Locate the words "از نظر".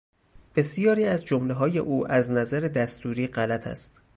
2.11-2.59